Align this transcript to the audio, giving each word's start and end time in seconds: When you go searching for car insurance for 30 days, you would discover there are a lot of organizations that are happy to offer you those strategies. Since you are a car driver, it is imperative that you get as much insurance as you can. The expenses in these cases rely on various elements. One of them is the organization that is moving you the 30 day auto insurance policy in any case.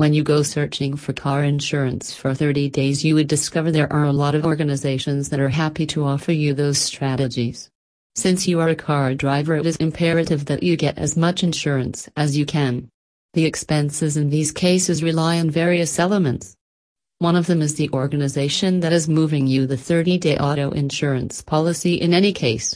When 0.00 0.14
you 0.14 0.22
go 0.22 0.42
searching 0.42 0.96
for 0.96 1.12
car 1.12 1.44
insurance 1.44 2.14
for 2.14 2.32
30 2.32 2.70
days, 2.70 3.04
you 3.04 3.14
would 3.16 3.28
discover 3.28 3.70
there 3.70 3.92
are 3.92 4.06
a 4.06 4.14
lot 4.14 4.34
of 4.34 4.46
organizations 4.46 5.28
that 5.28 5.40
are 5.40 5.50
happy 5.50 5.84
to 5.88 6.04
offer 6.04 6.32
you 6.32 6.54
those 6.54 6.78
strategies. 6.78 7.68
Since 8.14 8.48
you 8.48 8.60
are 8.60 8.70
a 8.70 8.74
car 8.74 9.12
driver, 9.14 9.56
it 9.56 9.66
is 9.66 9.76
imperative 9.76 10.46
that 10.46 10.62
you 10.62 10.78
get 10.78 10.96
as 10.96 11.18
much 11.18 11.42
insurance 11.42 12.08
as 12.16 12.34
you 12.34 12.46
can. 12.46 12.88
The 13.34 13.44
expenses 13.44 14.16
in 14.16 14.30
these 14.30 14.52
cases 14.52 15.02
rely 15.02 15.38
on 15.38 15.50
various 15.50 15.98
elements. 15.98 16.56
One 17.18 17.36
of 17.36 17.46
them 17.46 17.60
is 17.60 17.74
the 17.74 17.90
organization 17.90 18.80
that 18.80 18.94
is 18.94 19.06
moving 19.06 19.46
you 19.46 19.66
the 19.66 19.76
30 19.76 20.16
day 20.16 20.38
auto 20.38 20.70
insurance 20.70 21.42
policy 21.42 21.96
in 21.96 22.14
any 22.14 22.32
case. 22.32 22.74